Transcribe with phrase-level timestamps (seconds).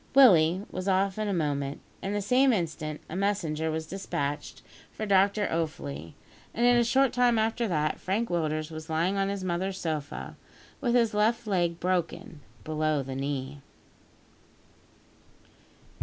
[0.15, 1.79] Willie was off in a moment.
[2.01, 6.13] At the same instant, a messenger was despatched for Dr Offley,
[6.55, 10.37] and in a short time after that, Frank Willders was lying on his mother's sofa,
[10.81, 13.61] with his left leg broken below the knee.